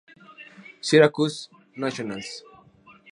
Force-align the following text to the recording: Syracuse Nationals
Syracuse 0.89 1.47
Nationals 1.77 2.31